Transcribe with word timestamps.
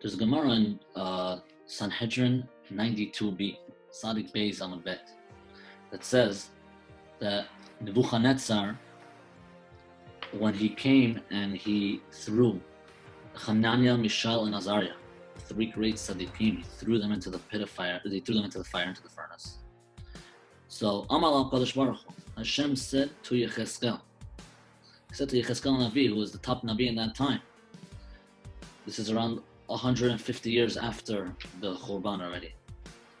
There's 0.00 0.14
a 0.14 0.18
Gemara 0.18 0.50
in 0.50 0.80
uh, 0.94 1.38
Sanhedrin 1.66 2.46
92b, 2.72 3.56
Sadiq 3.90 4.30
Beis 4.32 4.60
Amabet, 4.60 4.98
that 5.90 6.04
says 6.04 6.50
that 7.18 7.46
Nebuchadnezzar, 7.80 8.78
when 10.32 10.52
he 10.52 10.68
came 10.68 11.20
and 11.30 11.56
he 11.56 12.02
threw 12.12 12.60
Hananiah, 13.34 13.96
Mishael, 13.96 14.44
and 14.44 14.54
Azariah, 14.54 14.92
three 15.38 15.66
great 15.66 15.94
tzaddikim, 15.94 16.58
he 16.58 16.64
threw 16.78 16.98
them 16.98 17.12
into 17.12 17.30
the 17.30 17.38
pit 17.38 17.62
of 17.62 17.70
fire, 17.70 18.00
he 18.04 18.20
threw 18.20 18.34
them 18.34 18.44
into 18.44 18.58
the 18.58 18.64
fire, 18.64 18.88
into 18.88 19.02
the 19.02 19.08
furnace. 19.08 19.58
So, 20.68 21.06
Amal 21.08 21.50
Kadosh 21.50 21.74
Baruch 21.74 22.00
Hashem 22.36 22.76
said 22.76 23.10
to 23.22 23.34
Yecheskel, 23.34 24.00
he 25.08 25.14
said 25.14 25.30
to 25.30 25.42
Yecheskel 25.42 25.78
Navi, 25.78 26.08
who 26.08 26.16
was 26.16 26.32
the 26.32 26.38
top 26.38 26.62
Navi 26.64 26.88
in 26.88 26.96
that 26.96 27.14
time, 27.14 27.40
this 28.84 28.98
is 28.98 29.10
around 29.10 29.40
150 29.66 30.50
years 30.50 30.76
after 30.76 31.34
the 31.60 31.74
Khurban 31.76 32.22
already, 32.22 32.54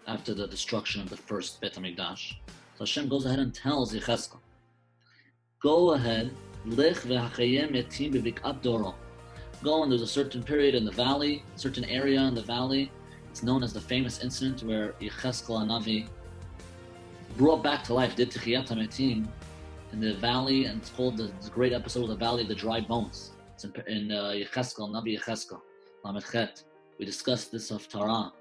after 0.06 0.34
the 0.34 0.46
destruction 0.46 1.00
of 1.00 1.10
the 1.10 1.16
first 1.16 1.60
Bet 1.60 1.74
HaMikdash. 1.74 2.34
So 2.76 2.80
Hashem 2.80 3.08
goes 3.08 3.24
ahead 3.26 3.38
and 3.38 3.54
tells 3.54 3.94
Yecheskel, 3.94 4.38
go 5.62 5.92
ahead, 5.92 6.30
Lech 6.64 6.96
v'hachayem 6.96 7.70
yatim 7.72 8.12
b'vik'at 8.14 8.62
doro. 8.62 8.94
Go 9.62 9.82
and 9.82 9.90
there's 9.90 10.02
a 10.02 10.06
certain 10.06 10.42
period 10.42 10.74
in 10.74 10.84
the 10.84 10.92
valley, 10.92 11.42
a 11.54 11.58
certain 11.58 11.84
area 11.84 12.20
in 12.20 12.34
the 12.34 12.42
valley. 12.42 12.90
It's 13.30 13.42
known 13.42 13.62
as 13.62 13.72
the 13.72 13.80
famous 13.80 14.22
incident 14.22 14.62
where 14.62 14.92
Yecheskel 15.00 15.66
Navi 15.66 16.08
brought 17.36 17.62
back 17.62 17.84
to 17.84 17.94
life, 17.94 18.16
did 18.16 18.30
Tichiyat 18.30 18.68
HaMetim 18.68 19.26
in 19.92 20.00
the 20.00 20.14
valley, 20.14 20.66
and 20.66 20.80
it's 20.80 20.90
called 20.90 21.16
the, 21.16 21.30
great 21.50 21.72
episode 21.72 22.04
of 22.04 22.08
the 22.08 22.16
Valley 22.16 22.42
of 22.42 22.48
the 22.48 22.54
Dry 22.54 22.80
Bones. 22.80 23.32
It's 23.54 23.64
in, 23.64 23.72
in 23.86 24.12
uh, 24.12 24.32
Yecheskel, 24.32 24.90
Nabi 24.90 25.18
We 26.98 27.04
discussed 27.04 27.50
this 27.50 27.70
of 27.70 27.88
Torah 27.88 28.32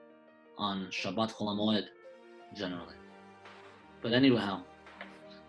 on 0.58 0.88
Shabbat 0.92 1.34
Chol 1.34 1.48
Hamoed 1.48 1.86
generally. 2.56 2.96
But 4.02 4.14
anyhow, 4.14 4.62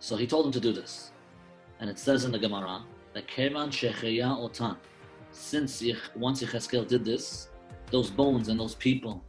so 0.00 0.16
he 0.16 0.26
told 0.26 0.46
him 0.46 0.52
to 0.52 0.60
do 0.60 0.72
this. 0.72 1.12
And 1.78 1.90
it 1.90 1.98
says 1.98 2.24
in 2.24 2.32
the 2.32 2.38
Gemara 2.38 2.84
that 3.12 3.28
Kevan 3.28 3.68
Shecheya 3.68 4.28
Otan, 4.38 4.76
since 5.30 5.82
once 6.14 6.42
Yecheskel 6.42 6.88
did 6.88 7.04
this, 7.04 7.50
those 7.90 8.10
bones 8.10 8.48
and 8.48 8.58
those 8.58 8.74
people 8.74 9.22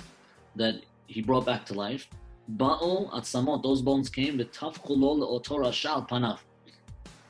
that 0.55 0.75
he 1.07 1.21
brought 1.21 1.45
back 1.45 1.65
to 1.65 1.73
life, 1.73 2.07
Ba'u 2.55 3.11
Atzamot, 3.11 3.61
those 3.63 3.81
bones 3.81 4.09
came, 4.09 4.37
with 4.37 4.53
Tafkulol 4.53 5.19
Otora 5.21 5.73
Shal 5.73 6.05
Panav. 6.05 6.39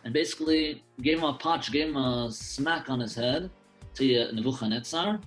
And 0.04 0.14
basically 0.14 0.84
gave 1.02 1.18
him 1.18 1.26
a 1.26 1.38
patch, 1.38 1.72
gave 1.72 1.88
him 1.90 1.98
a 1.98 2.32
smack 2.32 2.90
on 2.90 3.00
his 3.00 3.16
head 3.16 3.50
to 3.98 4.32
Nebuchadnezzar, 4.32 5.20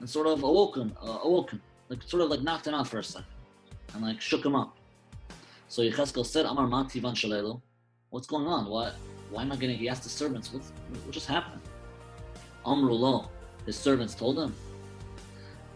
and 0.00 0.10
sort 0.10 0.26
of 0.26 0.42
awoke 0.42 0.76
him, 0.76 0.92
uh, 1.02 1.18
awoke 1.22 1.50
him, 1.52 1.60
like 1.88 2.02
sort 2.02 2.22
of 2.22 2.30
like 2.30 2.42
knocked 2.42 2.66
him 2.66 2.74
out 2.74 2.88
for 2.88 2.98
a 2.98 3.04
second, 3.04 3.26
and 3.94 4.02
like 4.02 4.20
shook 4.20 4.44
him 4.44 4.54
up. 4.54 4.76
So 5.68 5.82
Yecheskel 5.82 6.24
said, 6.26 6.46
"Amar 6.46 6.66
Mati 6.66 7.00
van 7.00 7.14
Shalelo, 7.14 7.60
what's 8.10 8.26
going 8.26 8.46
on? 8.46 8.66
What? 8.66 8.94
Why 9.30 9.42
am 9.42 9.52
I 9.52 9.56
getting?" 9.56 9.78
He 9.78 9.88
asked 9.88 10.04
the 10.04 10.08
servants, 10.08 10.52
"What? 10.52 10.62
What 10.62 11.10
just 11.10 11.26
happened?" 11.26 11.62
Amrulo, 12.64 13.28
his 13.66 13.76
servants 13.76 14.14
told 14.14 14.38
him, 14.38 14.54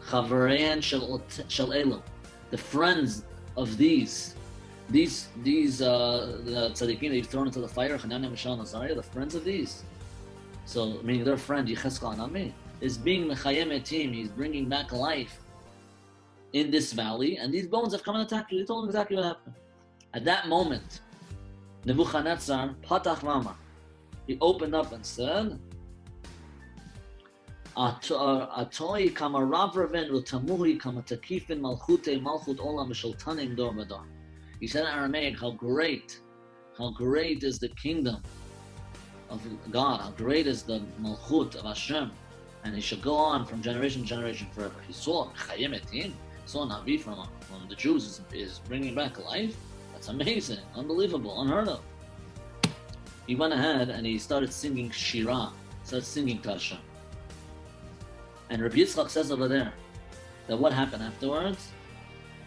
"Chavarein 0.09 0.83
shel 0.83 1.73
Elo, 1.73 2.03
the 2.51 2.59
friends 2.59 3.25
of 3.57 3.77
these." 3.77 4.35
These 4.89 5.29
these 5.43 5.83
uh, 5.83 6.39
the 6.45 6.71
tzaddikim 6.71 7.09
that 7.09 7.17
you've 7.17 7.27
thrown 7.27 7.49
into 7.49 7.61
the 7.61 7.67
fire, 7.67 7.99
Mishael, 7.99 8.53
and 8.53 8.63
Azariah, 8.63 8.95
the 8.95 9.03
friends 9.03 9.35
of 9.35 9.45
these. 9.45 9.83
So 10.67 11.01
meaning 11.05 11.25
their 11.25 11.37
friend 11.37 11.67
Yecheskel 11.67 12.17
Anami, 12.17 12.53
is 12.81 12.99
being 12.99 13.25
mechayem 13.27 13.69
etim. 13.69 14.13
He's 14.13 14.29
bringing 14.29 14.69
back 14.69 14.93
life 14.93 15.39
in 16.53 16.71
this 16.71 16.93
valley, 16.93 17.39
and 17.39 17.55
these 17.55 17.69
bones 17.69 17.93
have 17.93 18.03
come 18.03 18.17
and 18.17 18.27
attacked 18.27 18.53
you. 18.53 18.59
They 18.59 18.67
told 18.67 18.85
him 18.85 18.91
exactly 18.91 19.17
what 19.17 19.27
happened. 19.27 19.55
At 20.13 20.25
that 20.25 20.49
moment, 20.49 21.01
Nebuchadnezzar 21.85 22.75
patach 22.83 23.23
mama. 23.23 23.57
He 24.27 24.37
opened 24.41 24.75
up 24.75 24.93
and 24.93 25.07
said, 25.07 25.59
uh, 27.77 27.93
"Atoi 27.95 29.15
kama 29.15 29.39
ravraven 29.39 30.11
utamuhi 30.11 30.81
kama 30.81 31.03
takifin 31.03 31.61
malchute 31.61 32.21
malchut 32.21 32.57
olam 32.57 32.89
mishultanim 32.91 33.57
dor 33.57 33.73
mador." 33.73 34.05
He 34.59 34.67
said 34.67 34.83
in 34.83 34.89
Aramaic, 34.89 35.39
"How 35.39 35.53
great, 35.53 36.21
how 36.77 36.91
great 36.91 37.45
is 37.45 37.61
the 37.61 37.69
kingdom 37.69 38.21
of 39.31 39.41
God! 39.71 40.01
How 40.01 40.11
great 40.11 40.47
is 40.47 40.63
the 40.63 40.83
malchut 41.01 41.55
of 41.57 41.65
Hashem!" 41.65 42.11
and 42.67 42.75
he 42.75 42.81
should 42.81 43.01
go 43.01 43.15
on 43.15 43.47
from 43.47 43.63
generation 43.63 44.03
to 44.03 44.09
generation 44.09 44.49
forever. 44.53 44.75
He 44.87 44.93
saw 44.93 45.31
Chayim 45.35 45.81
Etim, 45.81 46.13
saw 46.47 46.67
Navi 46.67 47.01
from, 47.01 47.29
from 47.41 47.69
the 47.69 47.77
Jews 47.77 48.05
is, 48.05 48.21
is 48.33 48.61
bringing 48.67 48.95
back 48.95 49.25
life. 49.25 49.57
That's 49.93 50.09
amazing, 50.09 50.59
unbelievable, 50.75 51.43
unheard 51.43 51.69
of. 51.69 51.81
He 53.29 53.37
went 53.37 53.53
ahead 53.53 53.89
and 53.89 54.05
he 54.05 54.19
started 54.19 54.53
singing 54.53 54.91
Shira, 54.91 55.53
started 55.85 56.07
singing 56.07 56.41
to 56.43 56.53
Hashem. 56.53 56.79
And 58.51 58.63
Rabbi 58.63 58.77
Yitzchak 58.77 59.11
says 59.11 59.31
over 59.31 59.47
there 59.49 59.73
that 60.49 60.57
what 60.57 60.73
happened 60.73 61.05
afterwards? 61.05 61.69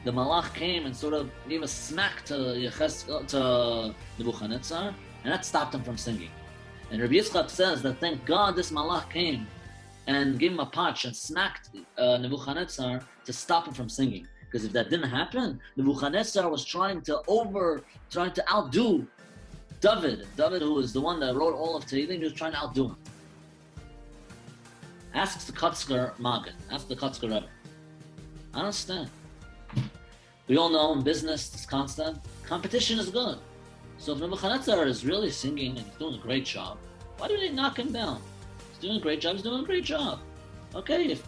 The 0.05 0.11
Malach 0.11 0.53
came 0.53 0.85
and 0.85 0.95
sort 0.95 1.13
of 1.13 1.29
gave 1.47 1.61
a 1.61 1.67
smack 1.67 2.23
to, 2.25 2.33
Yeches, 2.33 3.27
to 3.27 3.93
Nebuchadnezzar, 4.17 4.93
and 5.23 5.33
that 5.33 5.45
stopped 5.45 5.75
him 5.75 5.83
from 5.83 5.97
singing. 5.97 6.29
And 6.91 7.01
Rabbi 7.01 7.13
Yitzchak 7.13 7.49
says 7.49 7.81
that 7.83 7.99
thank 7.99 8.25
God 8.25 8.55
this 8.55 8.71
Malach 8.71 9.09
came 9.09 9.47
and 10.07 10.39
gave 10.39 10.51
him 10.51 10.59
a 10.59 10.65
punch 10.65 11.05
and 11.05 11.15
smacked 11.15 11.69
uh, 11.97 12.17
Nebuchadnezzar 12.17 13.01
to 13.25 13.33
stop 13.33 13.67
him 13.67 13.73
from 13.73 13.89
singing. 13.89 14.27
Because 14.45 14.65
if 14.65 14.73
that 14.73 14.89
didn't 14.89 15.09
happen, 15.09 15.59
Nebuchadnezzar 15.75 16.49
was 16.49 16.65
trying 16.65 17.01
to 17.01 17.21
over, 17.27 17.83
trying 18.09 18.31
to 18.33 18.51
outdo 18.51 19.05
David. 19.81 20.27
David, 20.35 20.63
who 20.63 20.79
is 20.79 20.91
the 20.91 21.01
one 21.01 21.19
that 21.19 21.35
wrote 21.35 21.53
all 21.53 21.77
of 21.77 21.85
Tehillim, 21.85 22.17
he 22.17 22.23
was 22.23 22.33
trying 22.33 22.53
to 22.53 22.57
outdo 22.57 22.87
him. 22.87 22.97
Asks 25.13 25.45
the 25.45 25.51
Kotzker 25.51 26.17
Magen, 26.17 26.53
ask 26.71 26.87
the 26.87 26.95
Kotzker 26.95 27.23
Rebbe. 27.23 27.47
I 28.53 28.59
understand. 28.59 29.09
We 30.47 30.57
all 30.57 30.69
know 30.69 30.93
in 30.93 31.03
business, 31.03 31.53
it's 31.53 31.67
constant. 31.67 32.17
Competition 32.43 32.97
is 32.97 33.09
good. 33.09 33.37
So 33.99 34.13
if 34.13 34.19
Nebuchadnezzar 34.19 34.85
is 34.87 35.05
really 35.05 35.29
singing 35.29 35.77
and 35.77 35.85
he's 35.85 35.95
doing 35.97 36.15
a 36.15 36.19
great 36.19 36.45
job, 36.45 36.77
why 37.17 37.27
do 37.27 37.37
they 37.37 37.49
knock 37.49 37.77
him 37.77 37.91
down? 37.91 38.21
He's 38.69 38.79
doing 38.79 38.95
a 38.95 38.99
great 39.01 39.19
job. 39.19 39.35
He's 39.35 39.43
doing 39.43 39.61
a 39.61 39.65
great 39.65 39.83
job. 39.83 40.19
Okay, 40.73 41.07
if, 41.07 41.23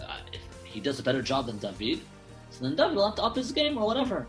uh, 0.00 0.16
if 0.32 0.40
he 0.64 0.80
does 0.80 0.98
a 0.98 1.02
better 1.02 1.20
job 1.20 1.46
than 1.46 1.58
David, 1.58 2.00
so 2.50 2.64
then 2.64 2.74
David 2.74 2.96
will 2.96 3.06
have 3.06 3.16
to 3.16 3.22
up 3.22 3.36
his 3.36 3.52
game 3.52 3.76
or 3.76 3.86
whatever. 3.86 4.26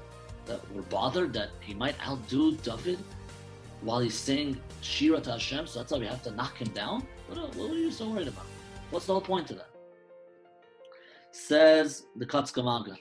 That 0.47 0.59
we're 0.73 0.81
bothered 0.81 1.31
that 1.33 1.51
he 1.61 1.73
might 1.73 1.95
outdo 2.05 2.57
David 2.57 2.99
while 3.81 3.99
he's 3.99 4.15
saying 4.15 4.59
Shira 4.81 5.21
to 5.21 5.31
Hashem, 5.31 5.67
so 5.67 5.79
that's 5.79 5.93
why 5.93 5.99
we 5.99 6.07
have 6.07 6.21
to 6.23 6.31
knock 6.31 6.57
him 6.57 6.69
down. 6.69 7.07
What 7.27 7.37
are, 7.37 7.47
what 7.57 7.71
are 7.71 7.77
you 7.77 7.91
so 7.91 8.09
worried 8.09 8.27
about? 8.27 8.47
What's 8.89 9.05
the 9.05 9.13
whole 9.13 9.21
point 9.21 9.49
of 9.51 9.57
that? 9.57 9.69
Says 11.31 12.03
the 12.17 12.25
Magen. 12.63 12.97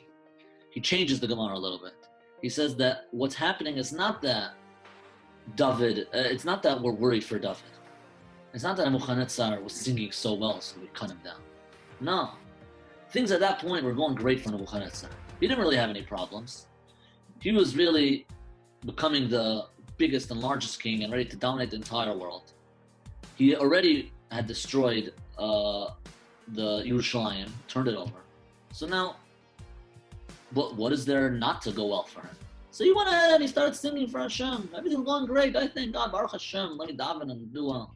He 0.70 0.80
changes 0.80 1.18
the 1.18 1.26
Gemara 1.26 1.54
a 1.54 1.58
little 1.58 1.78
bit. 1.78 1.94
He 2.42 2.48
says 2.48 2.76
that 2.76 3.06
what's 3.10 3.34
happening 3.34 3.76
is 3.76 3.92
not 3.92 4.22
that 4.22 4.52
David, 5.56 6.06
uh, 6.14 6.18
it's 6.18 6.44
not 6.44 6.62
that 6.62 6.80
we're 6.80 6.92
worried 6.92 7.24
for 7.24 7.38
David. 7.38 7.62
It's 8.54 8.64
not 8.64 8.76
that 8.76 8.90
Nebuchadnezzar 8.90 9.60
was 9.60 9.72
singing 9.72 10.12
so 10.12 10.34
well, 10.34 10.60
so 10.60 10.76
we 10.80 10.88
cut 10.88 11.10
him 11.10 11.20
down. 11.24 11.40
No. 12.00 12.30
Things 13.10 13.30
at 13.32 13.40
that 13.40 13.58
point 13.58 13.84
were 13.84 13.92
going 13.92 14.14
great 14.14 14.40
for 14.40 14.50
Nebuchadnezzar. 14.50 15.10
He 15.40 15.46
didn't 15.46 15.60
really 15.60 15.76
have 15.76 15.90
any 15.90 16.02
problems. 16.02 16.66
He 17.40 17.52
was 17.52 17.76
really 17.76 18.26
becoming 18.84 19.28
the 19.28 19.66
biggest 19.96 20.30
and 20.30 20.40
largest 20.40 20.82
king 20.82 21.02
and 21.02 21.12
ready 21.12 21.24
to 21.24 21.36
dominate 21.36 21.70
the 21.70 21.76
entire 21.76 22.16
world. 22.16 22.52
He 23.36 23.56
already 23.56 24.12
had 24.30 24.46
destroyed 24.46 25.12
uh, 25.38 25.90
the 26.48 26.82
Yerushalayim, 26.84 27.48
turned 27.68 27.88
it 27.88 27.96
over. 27.96 28.20
So 28.72 28.86
now, 28.86 29.16
what, 30.52 30.76
what 30.76 30.92
is 30.92 31.04
there 31.04 31.30
not 31.30 31.62
to 31.62 31.72
go 31.72 31.86
well 31.86 32.04
for 32.04 32.20
him? 32.20 32.36
So 32.70 32.84
he 32.84 32.92
went 32.92 33.08
ahead 33.08 33.32
and 33.32 33.42
he 33.42 33.48
started 33.48 33.74
singing 33.74 34.08
for 34.08 34.20
Hashem. 34.20 34.70
Everything's 34.76 35.04
going 35.04 35.26
great. 35.26 35.56
I 35.56 35.68
thank 35.68 35.92
God, 35.92 36.12
Baruch 36.12 36.32
Hashem. 36.32 36.76
Let 36.78 36.88
me 36.88 36.96
daven 36.96 37.30
and 37.30 37.52
do 37.52 37.66
well 37.66 37.94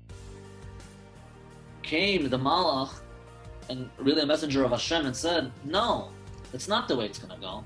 came 1.82 2.28
the 2.28 2.38
Malach 2.38 3.00
and 3.68 3.90
really 3.98 4.22
a 4.22 4.26
messenger 4.26 4.64
of 4.64 4.70
Hashem 4.70 5.06
and 5.06 5.16
said, 5.16 5.52
No, 5.64 6.10
it's 6.52 6.68
not 6.68 6.88
the 6.88 6.96
way 6.96 7.06
it's 7.06 7.18
going 7.18 7.34
to 7.34 7.40
go. 7.40 7.64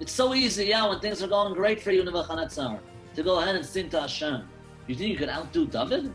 It's 0.00 0.12
so 0.12 0.34
easy, 0.34 0.66
yeah, 0.66 0.88
when 0.88 1.00
things 1.00 1.22
are 1.22 1.28
going 1.28 1.54
great 1.54 1.82
for 1.82 1.90
you, 1.90 2.04
Nebuchadnezzar, 2.04 2.80
to 3.14 3.22
go 3.22 3.40
ahead 3.40 3.56
and 3.56 3.64
sing 3.64 3.88
to 3.90 4.00
Hashem. 4.02 4.48
You 4.86 4.94
think 4.94 5.10
you 5.10 5.16
could 5.16 5.28
outdo 5.28 5.66
David? 5.66 6.14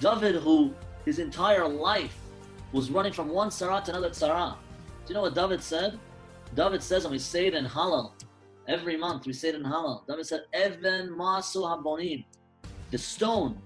David, 0.00 0.36
who 0.36 0.74
his 1.04 1.18
entire 1.18 1.66
life 1.66 2.16
was 2.72 2.90
running 2.90 3.12
from 3.12 3.28
one 3.28 3.48
tzara 3.48 3.82
to 3.84 3.90
another 3.92 4.10
tzara. 4.10 4.56
Do 5.06 5.12
you 5.12 5.14
know 5.14 5.22
what 5.22 5.34
David 5.34 5.62
said? 5.62 5.98
David 6.54 6.82
says, 6.82 7.04
and 7.04 7.12
we 7.12 7.18
say 7.18 7.46
it 7.46 7.54
in 7.54 7.64
Hallel, 7.64 8.12
every 8.68 8.96
month 8.96 9.26
we 9.26 9.32
say 9.32 9.48
it 9.48 9.54
in 9.56 9.64
Hallel. 9.64 10.06
David 10.06 10.26
said, 10.26 10.42
Even 10.54 11.10
masu 11.10 11.62
habonim, 11.62 12.24
the 12.90 12.98
stone 12.98 13.58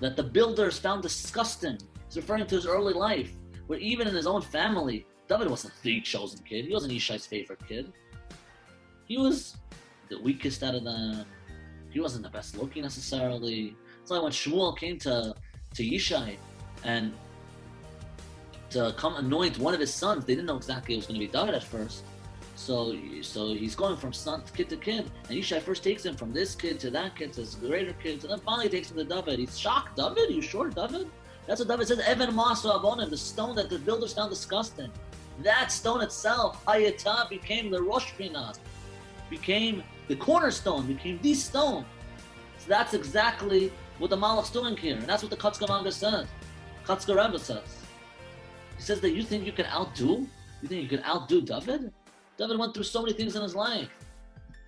that 0.00 0.16
the 0.16 0.22
builders 0.22 0.78
found 0.78 1.02
disgusting, 1.02 1.78
He's 2.06 2.16
referring 2.16 2.46
to 2.46 2.56
his 2.56 2.66
early 2.66 2.92
life, 2.92 3.32
where 3.66 3.78
even 3.78 4.06
in 4.06 4.14
his 4.14 4.26
own 4.26 4.42
family, 4.42 5.06
David 5.28 5.48
wasn't 5.48 5.72
the 5.82 6.00
chosen 6.02 6.40
kid. 6.44 6.66
He 6.66 6.72
wasn't 6.72 6.92
Yishai's 6.92 7.26
favorite 7.26 7.66
kid. 7.66 7.92
He 9.06 9.16
was 9.16 9.56
the 10.10 10.20
weakest 10.20 10.62
out 10.62 10.74
of 10.74 10.84
them. 10.84 11.24
He 11.90 12.00
wasn't 12.00 12.24
the 12.24 12.30
best 12.30 12.56
looking 12.56 12.82
necessarily. 12.82 13.76
So 14.04 14.22
when 14.22 14.32
Shmuel 14.32 14.76
came 14.76 14.98
to 15.00 15.34
to 15.74 15.82
Yishai 15.82 16.36
and 16.84 17.14
to 18.70 18.94
come 18.98 19.16
anoint 19.16 19.58
one 19.58 19.72
of 19.72 19.80
his 19.80 19.92
sons, 19.92 20.24
they 20.24 20.34
didn't 20.34 20.46
know 20.46 20.56
exactly 20.56 20.94
it 20.94 20.98
was 20.98 21.06
going 21.06 21.20
to 21.20 21.26
be 21.26 21.32
David 21.32 21.54
at 21.54 21.64
first. 21.64 22.04
So, 22.54 22.96
so 23.22 23.54
he's 23.54 23.74
going 23.74 23.96
from 23.96 24.12
son 24.12 24.42
to 24.44 24.52
kid 24.52 24.68
to 24.68 24.76
kid, 24.76 25.10
and 25.28 25.38
Yishai 25.38 25.62
first 25.62 25.82
takes 25.82 26.04
him 26.04 26.14
from 26.14 26.32
this 26.32 26.54
kid 26.54 26.78
to 26.80 26.90
that 26.90 27.16
kid 27.16 27.32
to 27.32 27.40
this 27.40 27.54
greater 27.54 27.94
kid, 27.94 28.22
and 28.22 28.30
then 28.32 28.38
finally 28.40 28.68
takes 28.68 28.90
him 28.90 28.98
to 28.98 29.04
David. 29.04 29.38
He's 29.38 29.58
shocked. 29.58 29.96
David, 29.96 30.30
you 30.30 30.42
sure, 30.42 30.68
David? 30.68 31.10
That's 31.46 31.60
what 31.60 31.68
David 31.68 31.88
says. 31.88 31.98
Evan 32.00 32.30
Masu 32.34 32.70
Abonim, 32.78 33.10
the 33.10 33.16
stone 33.16 33.56
that 33.56 33.70
the 33.70 33.78
builders 33.78 34.12
found 34.12 34.30
disgusting. 34.30 34.90
That 35.40 35.72
stone 35.72 36.02
itself, 36.02 36.64
Hayata, 36.66 37.28
became 37.30 37.70
the 37.70 37.82
Rosh 37.82 38.12
Pinah, 38.18 38.56
became 39.30 39.82
the 40.08 40.16
cornerstone, 40.16 40.86
became 40.86 41.18
the 41.22 41.34
stone. 41.34 41.84
So 42.58 42.66
that's 42.68 42.94
exactly 42.94 43.72
what 43.98 44.10
the 44.10 44.16
Malach's 44.16 44.50
doing 44.50 44.76
here, 44.76 44.96
and 44.96 45.06
that's 45.06 45.22
what 45.22 45.30
the 45.30 45.66
Manga 45.68 45.90
says. 45.90 46.26
Kotzker 46.84 47.16
Rebbe 47.16 47.38
says. 47.38 47.78
He 48.76 48.82
says 48.82 49.00
that 49.00 49.12
you 49.12 49.22
think 49.22 49.46
you 49.46 49.52
can 49.52 49.66
outdo? 49.66 50.26
You 50.60 50.68
think 50.68 50.82
you 50.82 50.98
can 50.98 51.04
outdo 51.06 51.40
David? 51.40 51.92
David 52.38 52.58
went 52.58 52.74
through 52.74 52.84
so 52.84 53.02
many 53.02 53.14
things 53.14 53.36
in 53.36 53.42
his 53.42 53.54
life. 53.54 53.88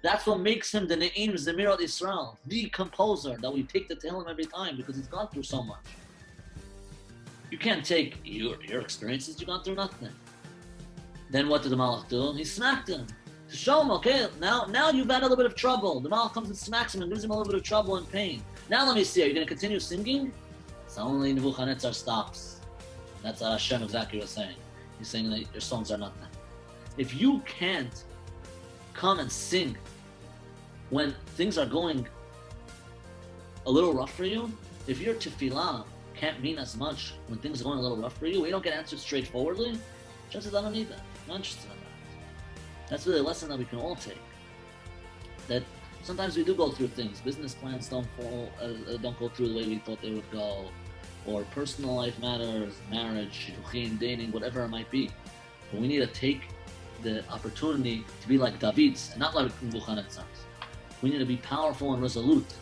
That's 0.03 0.27
what 0.27 0.41
makes 0.41 0.73
him 0.75 0.87
the 0.87 0.97
Ne'im 0.97 1.33
Zemirat 1.33 1.81
Israel, 1.81 2.39
the 2.47 2.69
composer 2.71 3.37
that 3.41 3.51
we 3.51 3.63
take 3.63 3.89
to 3.89 4.09
him 4.09 4.25
every 4.29 4.45
time 4.45 4.77
because 4.77 4.97
he's 4.97 5.07
gone 5.07 5.29
through 5.29 5.45
so 5.45 5.63
much. 5.63 5.87
You 7.51 7.59
can't 7.59 7.85
take 7.85 8.19
your, 8.25 8.63
your 8.65 8.81
experiences, 8.81 9.41
you've 9.41 9.49
gone 9.49 9.63
through 9.63 9.77
nothing. 9.77 10.11
Then 11.31 11.49
what 11.49 11.63
did 11.63 11.71
the 11.71 11.77
Malach 11.77 12.09
do? 12.09 12.33
He 12.35 12.45
smacked 12.45 12.89
him 12.89 13.07
to 13.49 13.57
show 13.57 13.81
him, 13.81 13.91
okay, 13.93 14.29
now 14.41 14.67
now 14.67 14.91
you've 14.91 15.09
had 15.09 15.23
a 15.23 15.23
little 15.23 15.37
bit 15.37 15.47
of 15.47 15.55
trouble. 15.55 16.01
The 16.01 16.11
Malach 16.11 16.35
comes 16.35 16.49
and 16.49 16.57
smacks 16.57 16.95
him 16.95 17.01
and 17.03 17.11
gives 17.11 17.25
him 17.25 17.31
a 17.31 17.37
little 17.37 17.51
bit 17.51 17.59
of 17.59 17.65
trouble 17.65 17.97
and 17.97 18.11
pain. 18.13 18.43
Now 18.69 18.87
let 18.87 18.95
me 18.95 19.05
see, 19.05 19.23
are 19.23 19.27
you 19.27 19.35
going 19.35 19.47
to 19.47 19.53
continue 19.53 19.81
singing? 19.81 20.33
Only 20.97 21.33
Nebuchadnezzar 21.33 21.93
stops. 21.93 22.61
That's 23.23 23.41
what 23.41 23.53
Hashem 23.53 23.83
exactly 23.83 24.21
was 24.21 24.31
saying. 24.31 24.57
He's 24.99 25.09
saying 25.09 25.31
that 25.31 25.53
your 25.53 25.61
songs 25.61 25.91
are 25.91 25.99
nothing. 25.99 26.29
If 26.97 27.15
you 27.15 27.41
can't 27.41 28.05
come 28.93 29.19
and 29.19 29.31
sing 29.31 29.77
when 30.91 31.15
things 31.37 31.59
are 31.59 31.67
going 31.67 32.07
a 33.67 33.71
little 33.71 33.93
rough 33.93 34.15
for 34.15 34.25
you, 34.25 34.53
if 34.87 35.01
your 35.01 35.15
tefillah 35.15 35.85
can't 36.15 36.41
mean 36.41 36.59
as 36.59 36.77
much 36.77 37.15
when 37.27 37.39
things 37.41 37.61
are 37.61 37.65
going 37.65 37.79
a 37.79 37.83
little 37.83 37.97
rough 37.97 38.17
for 38.17 38.27
you, 38.27 38.43
we 38.43 38.51
don't 38.51 38.63
get 38.63 38.75
answered 38.75 39.01
straightforwardly, 39.01 39.79
chances 40.31 40.55
I 40.55 40.63
don't 40.63 40.73
need 40.73 40.89
that. 40.91 41.01
I'm 41.01 41.29
not 41.29 41.37
interested 41.37 41.65
in 41.65 41.71
that. 41.71 42.91
That's 42.91 43.07
really 43.07 43.21
a 43.21 43.23
lesson 43.23 43.49
that 43.49 43.59
we 43.59 43.65
can 43.65 43.81
all 43.81 43.97
take. 43.97 44.21
That 45.49 45.65
sometimes 46.03 46.37
we 46.37 46.45
do 46.45 46.55
go 46.55 46.71
through 46.71 46.89
things. 46.89 47.21
Business 47.21 47.55
plans 47.55 47.89
don't 47.89 48.07
fall, 48.17 48.51
uh, 48.61 48.93
uh 48.93 48.97
don't 48.99 49.19
go 49.19 49.29
through 49.29 49.49
the 49.49 49.57
way 49.57 49.67
we 49.67 49.79
thought 49.79 50.01
they 50.01 50.13
would 50.13 50.31
go, 50.31 50.67
or 51.27 51.43
personal 51.45 51.95
life 51.95 52.19
matters, 52.21 52.75
marriage, 52.91 53.53
dating, 53.73 54.31
whatever 54.31 54.63
it 54.63 54.69
might 54.69 54.91
be. 54.91 55.11
But 55.73 55.81
we 55.81 55.89
need 55.89 56.01
to 56.01 56.07
take 56.07 56.43
the 57.05 57.23
opportunity 57.31 58.05
to 58.23 58.29
be 58.29 58.39
like 58.39 58.59
David's 58.59 59.11
and 59.13 59.21
not 59.21 59.35
like 59.35 59.53
Nebuchadnezzar's. 59.63 60.25
We 61.03 61.11
need 61.11 61.19
to 61.19 61.27
be 61.27 61.37
powerful 61.37 61.93
and 61.93 62.03
resolute. 62.03 62.53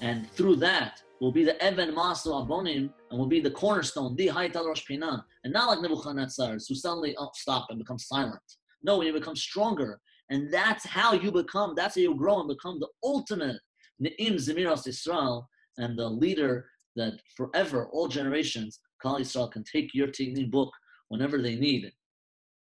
And 0.00 0.28
through 0.32 0.56
that, 0.56 1.00
we'll 1.20 1.32
be 1.32 1.44
the 1.44 1.62
Evan 1.62 1.94
Masu 1.94 2.32
Abonim 2.32 2.90
and 3.10 3.18
we'll 3.18 3.28
be 3.28 3.40
the 3.40 3.50
cornerstone, 3.50 4.16
the 4.16 4.26
Haital 4.26 4.66
Rosh 4.66 4.84
Pinah. 4.84 5.22
And 5.44 5.52
not 5.52 5.68
like 5.68 5.80
Nebuchadnezzar's 5.80 6.66
who 6.66 6.74
suddenly 6.74 7.14
oh, 7.18 7.30
stop 7.34 7.68
and 7.70 7.78
become 7.78 7.98
silent. 7.98 8.42
No, 8.82 8.98
when 8.98 9.06
you 9.06 9.12
become 9.12 9.36
stronger. 9.36 10.00
And 10.28 10.52
that's 10.52 10.84
how 10.84 11.12
you 11.12 11.30
become, 11.30 11.74
that's 11.76 11.94
how 11.94 12.02
you 12.02 12.16
grow 12.16 12.40
and 12.40 12.48
become 12.48 12.80
the 12.80 12.88
ultimate 13.04 13.60
Ne'im 14.02 14.34
Zemiras 14.34 14.88
Israel 14.88 15.48
and 15.78 15.96
the 15.96 16.08
leader 16.08 16.66
that 16.96 17.14
forever, 17.36 17.88
all 17.92 18.08
generations, 18.08 18.80
Kal 19.00 19.18
can 19.48 19.64
take 19.64 19.94
your 19.94 20.08
Tehillim 20.08 20.50
book 20.50 20.72
whenever 21.08 21.40
they 21.40 21.54
need 21.54 21.84
it 21.84 21.94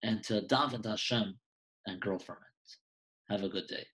and 0.02 0.22
to 0.24 0.42
daven 0.42 0.82
to 0.82 0.90
Hashem 0.90 1.38
and 1.86 2.00
grow 2.00 2.18
from 2.18 2.36
it. 2.36 3.32
Have 3.32 3.42
a 3.42 3.48
good 3.48 3.66
day. 3.66 3.86